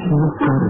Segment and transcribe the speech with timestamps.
[0.00, 0.69] ka soo saaro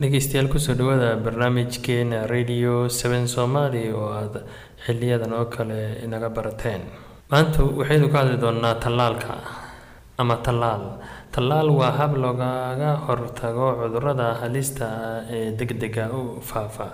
[0.00, 4.40] dhegeystayaal ku soo dhawaada barnaamijkeena radio seven somaali oo aada
[4.84, 6.82] xiliyadan oo kale inaga barateen
[7.30, 9.34] maanta waxaynu ka hadli doonaa tallaalka
[10.20, 10.84] ama tallaal.
[11.34, 14.88] Tallaal waa hab loogaga hortago cudurrada halista
[15.36, 16.86] ee degdega u faafa.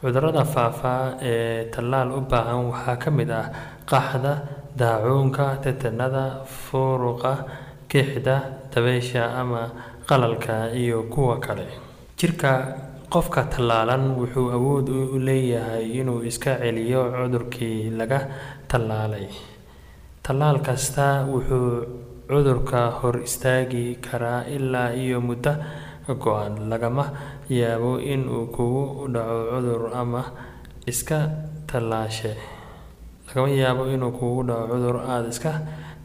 [0.00, 0.94] Cudurada faafa
[1.30, 3.46] ee tallaal u baahan waxaa ka mid ah
[3.90, 4.32] qaxda
[4.80, 7.32] daacuunka tetanada furuqa
[7.90, 8.36] kixda
[8.72, 9.62] dabeysha ama
[10.08, 11.66] qalalka iyo kuwa kale.
[12.18, 12.52] Jirka
[13.12, 18.20] qofka tallaalan wuxuu awood u leeyahay inuu iska celiyo cudurkii laga
[18.70, 19.26] tallaalay
[20.30, 21.90] tallaal kasta wuxuu
[22.30, 25.50] cudurka hor istaagi karaa ilaa iyo muddo
[26.22, 26.70] go-an.
[26.70, 27.04] Lagama
[27.50, 30.22] yaabo inuu kugu dhaco cudur ama
[30.86, 31.18] iska
[31.66, 32.32] tallaashe.
[33.26, 35.52] Lagama yaabo inuu kugu dhaco cudur aada iska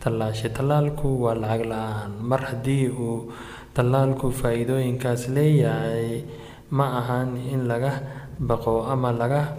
[0.01, 2.11] tallaashay tallaalku waa lacag la'aan.
[2.29, 3.29] Mar haddii uu
[3.77, 6.25] tallaalku faa-iidooyinkaas leeyahay
[6.73, 7.93] ma ahan in laga
[8.41, 9.53] baqo ama laga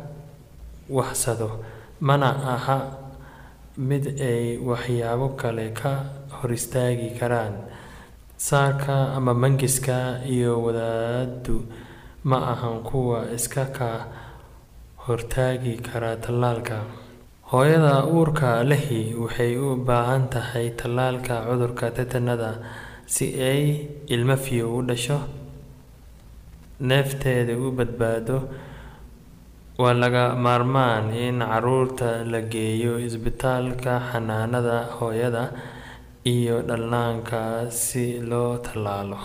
[0.90, 1.62] waxsado.
[2.02, 3.05] Mana aha
[3.76, 5.92] mid ay waxyaabo kale ka
[6.36, 7.54] hor istaagi karaan.
[8.36, 11.56] Saaka ama mangiska iyo wadaaddu
[12.24, 13.90] ma ahan kuwa iska ka
[15.06, 16.78] hortaagi kara tallaalka.
[17.50, 22.50] Hooyada uurka lehi waxay u baahan tahay tallaalka cudurka tetanada
[23.06, 25.18] si ay ilmo fiyo u dhasho
[26.80, 28.38] neefteeda u badbaado
[29.82, 35.44] waa laga maarmaan in carruurta la geeyo isbitaalka xanaanada hooyada
[36.34, 37.40] iyo dhallaanka
[37.82, 39.18] si loo tallaalo.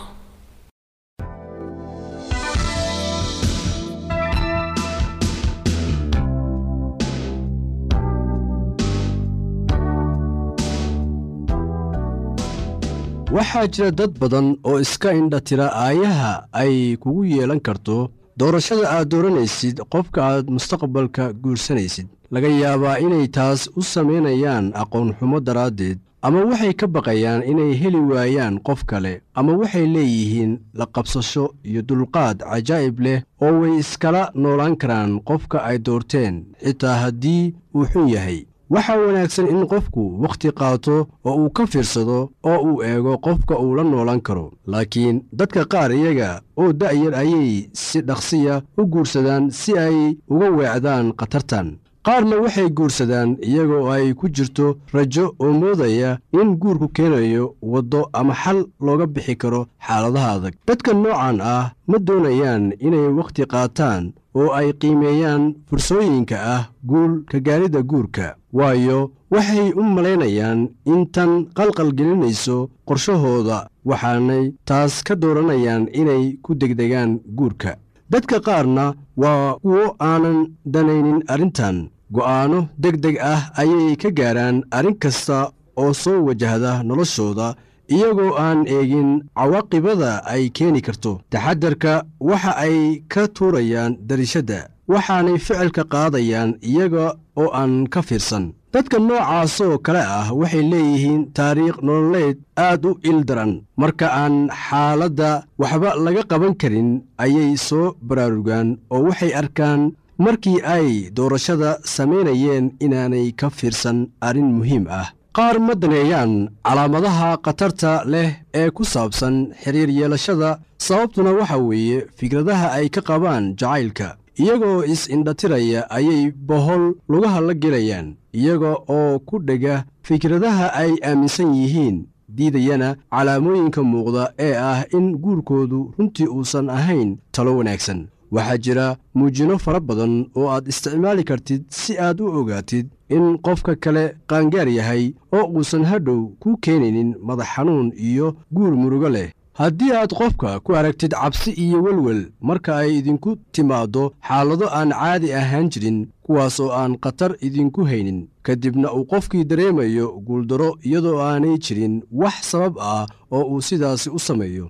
[13.36, 16.32] Waxaa jira dad badan oo iska indhatira aayaha
[16.62, 17.98] ay kugu yeelan karto
[18.42, 25.98] doorashada aad dooranaysid qofka aad mustaqbalka guursanaysid laga yaabaa inay taas u samaynayaan aqoon-xumo daraaddeed
[26.28, 31.82] ama waxay ka baqayaan inay heli waayaan qof kale ama waxay leeyihiin la qabsasho iyo
[31.90, 36.36] dulqaad cajaa'ib leh oo way iskala noolaan karaan qofka ay doorteen
[36.66, 37.44] xitaa haddii
[37.76, 38.40] uu xun yahay
[38.74, 40.96] waxaa wanaagsan in qofku wakhti qaato
[41.28, 42.20] oo uu ka fiirsado
[42.52, 44.46] oo uu eego qofka uu la noolan karo.
[44.72, 46.30] Laakiin dadka qaar iyaga
[46.62, 49.98] oo da'yar ayay si dhaqsiya u guursadaan si ay
[50.34, 51.68] uga weecdaan khatartan
[52.06, 57.44] qaarna waxay guursadaan iyagoo ay ku jirto rajo oo moodaya in guurku keenayo
[57.74, 60.54] waddo ama xal looga bixi karo xaaladaha adag.
[60.68, 64.04] Dadka noocan ah ma doonayaan inay wakhti qaataan
[64.40, 68.26] oo ay qiimeeyaan fursooyinka ah guul ka gaaridda guurka
[68.58, 69.00] waayo
[69.34, 70.60] waxay u malaynayaan
[70.94, 72.58] in tan qalqalgelinayso
[72.88, 73.58] qorshahooda
[73.90, 77.72] waxaanay taas ka dooranayaan inay ku degdegaan guurka
[78.12, 78.86] dadka qaarna
[79.22, 80.40] waa kuwo aanan
[80.74, 81.78] danaynin arrintan.
[82.16, 85.40] Go'aanno deg deg ah ayay ka gaaraan arrin kasta
[85.82, 87.48] oo soo wajahda noloshooda
[87.96, 91.12] iyagoo aan eegin cawaaqibada ay keeni karto.
[91.32, 91.94] Taxadarka
[92.30, 92.78] waxa ay
[93.14, 94.60] ka tuurayaan darishadda
[94.92, 97.06] waxaanay ficilka qaadayaan iyaga
[97.42, 102.38] oo aan ka fiirsan dadka noocaasoo kale ah waxay leeyihiin taariikh nololeed
[102.68, 103.54] aad u ildaran.
[103.82, 104.36] Marka aan
[104.66, 105.32] xaaladda
[105.62, 106.90] waxba laga qaban karin
[107.24, 109.82] ayay soo baraarugaan oo waxay arkaan
[110.24, 110.88] markii ay
[111.18, 113.98] doorashada samaynayeen inaanay ka fiirsan
[114.28, 115.10] arrin muhiim ah.
[115.38, 116.34] Qaar ma daneeyaan
[116.68, 118.30] calaamadaha khatarta leh
[118.62, 120.50] ee ku saabsan xiriir yeelashada
[120.86, 128.16] sababtuna waxa weeye fikradaha ay ka qabaan jacaylka iyagoo is-indhatiraya ayay bohol lugaha la gelayaan
[128.34, 135.92] iyaga oo ku dhega fikradaha ay aaminsan yihiin diidayana calaamooyinka muuqda ee ah in guurkoodu
[135.98, 138.08] runtii uusan ahayn talo wanaagsan.
[138.32, 138.86] Waxaa jira
[139.16, 144.70] muujino fara badan oo aad isticmaali kartid si aad u ogaatid in qofka kale qaangaar
[144.70, 145.04] yahay
[145.36, 150.76] oo uusan hadhow ku keenaynin madax xanuun iyo guur murugo leh haddii aad qofka ku
[150.76, 156.72] aragtid cabsi iyo welwel marka ay idinku timaaddo xaalado aan caadi ahaan jirin kuwaas oo
[156.72, 162.74] aan khatar idinku haynin ka dibna uu qofkii dareemayo guuldaro iyadoo aanay jirin wax sabab
[162.80, 164.70] ah oo uu sidaasi u sameeyo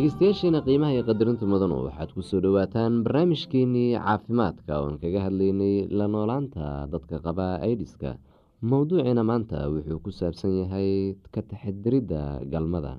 [0.00, 6.06] dhegeystayaasheena qiimaha iyo qadarinta mudanu waxaad ku soo dhowaataan barnaamijkeenii caafimaadka oon kaga hadlaynay la
[6.14, 8.10] noolaanta dadka qaba aidiska
[8.70, 10.90] mowduuciina maanta wuxuu ku saabsan yahay
[11.34, 12.20] ka taxadiridda
[12.52, 12.92] galmada.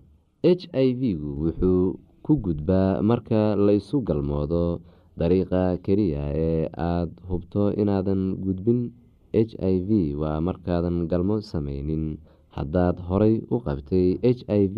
[0.45, 4.63] H i v-gu wuxuu ku gudbaa marka la isu galmoodo
[5.17, 8.79] dariiqa keliya ee aada hubto inaadan gudbin.
[9.33, 9.89] H i v
[10.21, 12.05] waa markaadan galmo sameynin
[12.57, 14.77] haddaad horay u qabtay h i v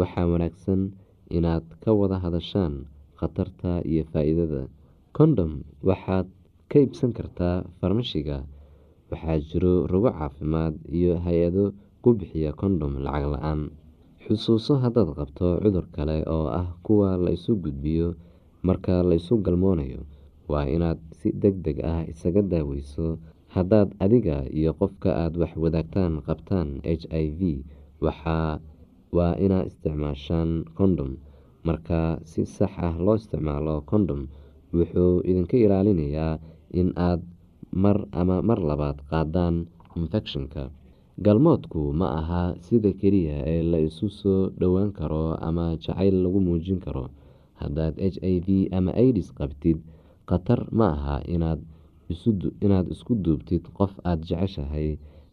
[0.00, 0.80] waxaa wanaagsan
[1.36, 2.74] inaad ka wada hadashaan
[3.18, 4.62] khatarta iyo faa-iidada.
[5.16, 5.52] Kondhom
[5.88, 6.26] waxaad
[6.70, 8.38] ka iibsan kartaa farmashiga.
[9.10, 11.64] Waxaa jiro rogo caafimaad iyo hay'ado
[12.02, 13.60] ku bixiya kondhom lacag la'aan.
[14.24, 18.08] Xusuuso haddaad qabto cudur kale oo ah kuwa la isu gudbiyo
[18.66, 20.04] marka la isu galmoonayo
[20.50, 23.16] waa inaad si deg deg ah isaga daaweyso.
[23.48, 27.40] Haddaad adiga iyo qofka aad wax wadaagtaan qabtaan h i v
[29.16, 31.10] waa inaad isticmaashaan condom
[31.66, 32.00] marka
[32.30, 34.22] si sax ah loo isticmaalo condom
[34.76, 36.32] wuxuu idinka ilaalinayaa
[36.80, 37.20] in aad
[37.82, 39.56] mar ama mar labaad qaadaan
[39.98, 40.62] infekshanka
[41.24, 46.78] galmoodku ma aha sida keliya ee la isu soo dhowaan karo ama jacayl lagu muujin
[46.86, 47.04] karo.
[47.60, 48.48] Haddaad h i v
[48.78, 49.78] ama idis qabtid
[50.28, 54.88] khatar ma aha inaad isku duubtid qof aada jeceshahay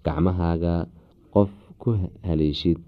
[0.05, 0.75] gacmahaaga
[1.35, 1.51] qof
[1.81, 1.89] ku
[2.27, 2.81] haleeshid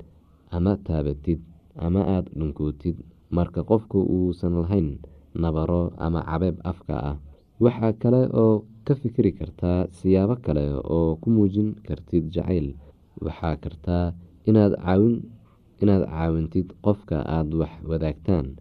[0.56, 1.40] ama taabatid
[1.76, 2.98] ama aada dhunkootid.
[3.30, 4.98] Marka qofku uusan lahayn
[5.36, 7.18] nabaro ama cabeeb afka ah
[7.60, 10.64] waxaa kale oo ka fikiri kartaa siyaabo kale
[10.96, 12.68] oo ku muujin kartid jacayl.
[13.20, 14.06] Waxaa kartaa
[14.48, 14.74] inaad
[16.08, 18.56] caawintid qofka aada wax wadaagtaan.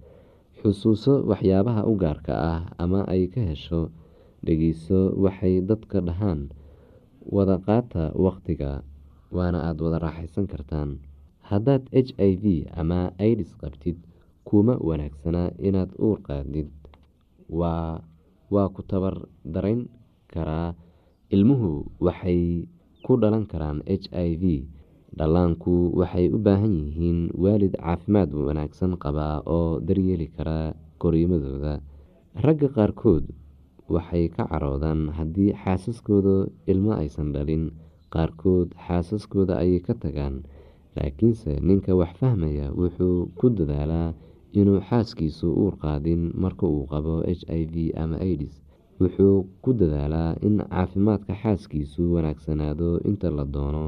[0.59, 3.91] Xusuuso waxyaabaha u gaarka ah ama ay ka hesho
[4.45, 6.51] dhegeyso waxay dadka dhahaan.
[7.35, 8.83] Wada qaata waqtiga
[9.31, 10.91] waana aada wada raaxaysan kartaan
[11.51, 12.45] haddaad h i v
[12.81, 13.01] ama
[13.31, 13.97] idis qabtid
[14.49, 16.69] kuma wanaagsana inaad uur qaadid.
[17.51, 19.15] Waa ku tabar
[19.55, 19.87] darayn
[20.33, 20.75] karaa.
[21.35, 21.71] Ilmuhu
[22.07, 22.67] waxay
[23.05, 24.45] ku dhalan karaan h i v.
[25.19, 31.75] Dhallaanku waxay u baahan yihiin waalid caafimaad wanaagsan qaba oo daryeeli kara koriimadooda
[32.45, 33.25] ragga qaarkood
[33.95, 36.37] waxay ka caroodaan haddii xaasaskooda
[36.71, 37.65] ilmo aysan dhalin.
[38.15, 40.47] Qaarkood xaasaskooda ayay ka tagaan
[40.97, 44.09] laakiinse ninka wax fahmaya wuxuu ku dadaalaa
[44.61, 48.55] inuu xaaskiisu uur qaadin marka uu qabo h i v ama idis
[49.01, 53.85] wuxuu ku dadaalaa in caafimaadka xaaskiisu wanaagsanaado inta la doono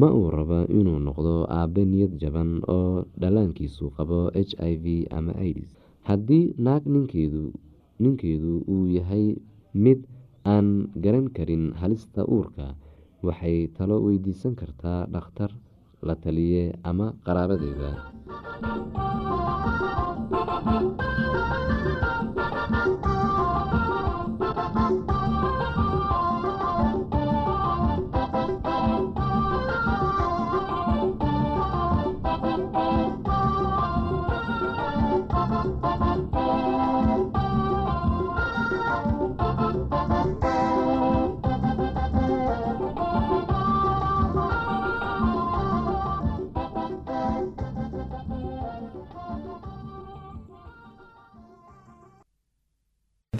[0.00, 4.86] ma uu rabo inuu noqdo aabe niyad jaban oo dhallaankiisu qabo h i v
[5.18, 5.70] ama idis
[6.08, 6.82] haddii naag
[8.02, 9.26] ninkeedu uu yahay
[9.84, 10.00] mid
[10.54, 10.68] aan
[11.04, 12.66] garan karin halista uurka
[13.26, 15.50] waxay talo weydiisan kartaa dhakhtar
[16.06, 17.90] la taliye ama qaraabadeeda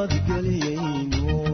[0.00, 1.49] nabadgelyaynu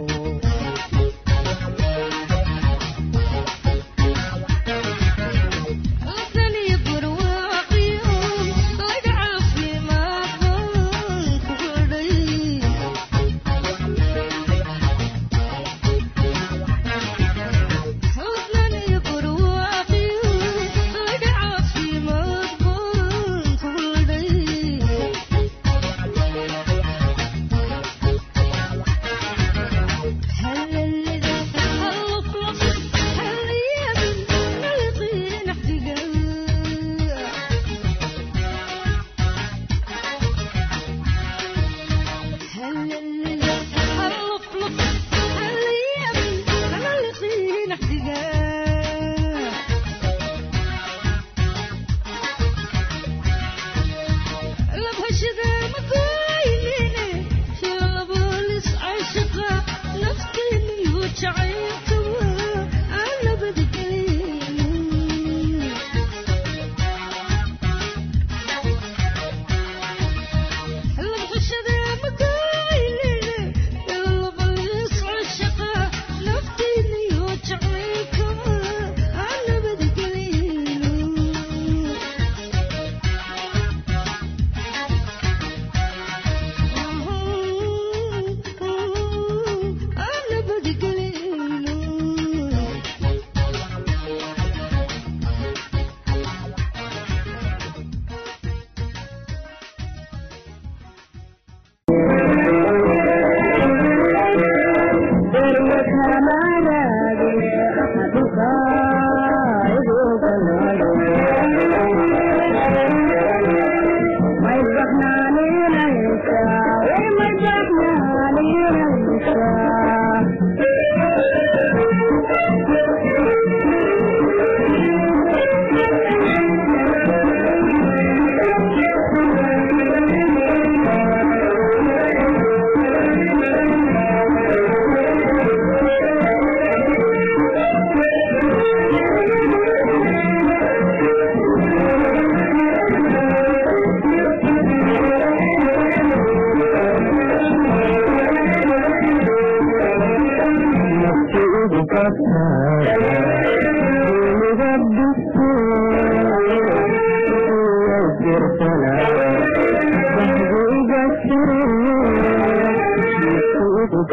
[163.97, 164.13] सुख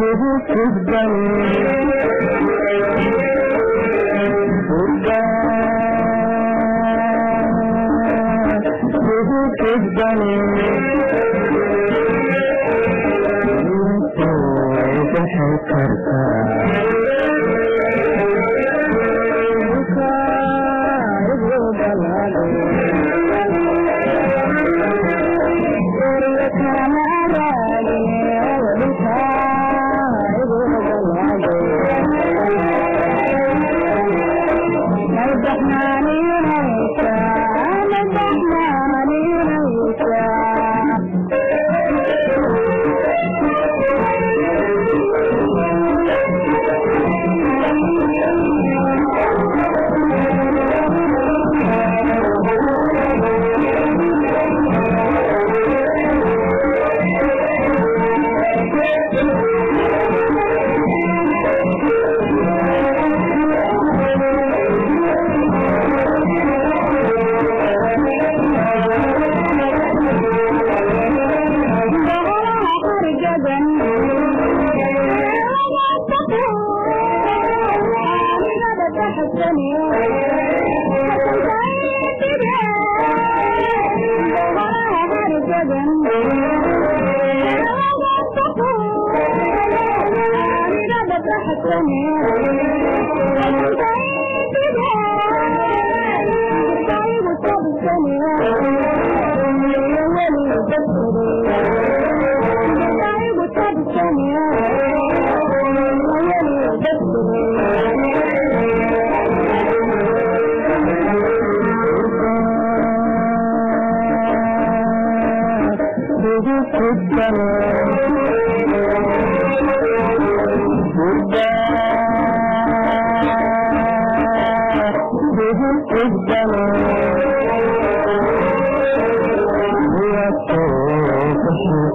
[0.00, 1.12] kugu xusban
[9.04, 10.20] kugu xusban
[15.14, 16.38] waxay kartaa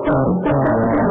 [0.07, 1.04] करता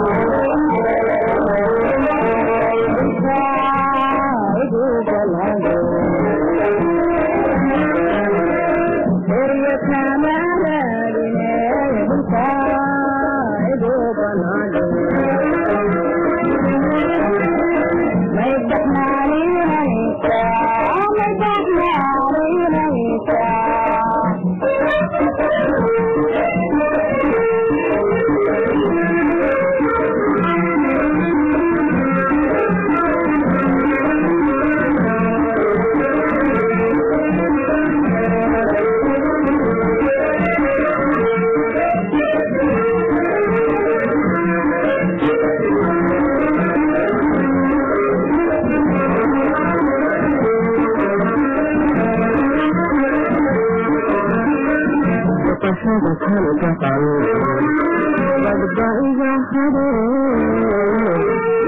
[55.85, 57.13] shaqada kalka qabo
[58.45, 59.89] badba iga hade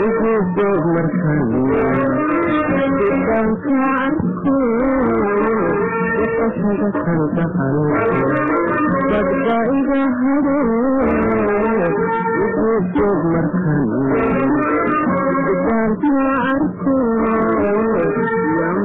[0.06, 1.90] igu doog markaalia
[2.96, 4.56] didanka arko
[6.36, 7.84] shaqada kalka qabo
[9.10, 10.58] badba iga hade
[12.44, 14.24] igu doog markaalia
[15.46, 16.16] didanka
[16.52, 16.96] arko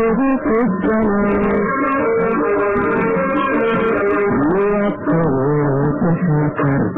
[0.00, 1.30] ربه في الجنة
[4.54, 6.96] ليبتغوا تشكرك